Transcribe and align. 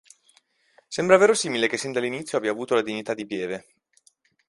Sembra 0.87 1.17
verosimile 1.17 1.67
che 1.67 1.77
sin 1.77 1.91
dall'inizio 1.91 2.35
abbia 2.39 2.49
avuto 2.49 2.73
la 2.73 2.81
dignità 2.81 3.13
di 3.13 3.27
pieve. 3.27 3.65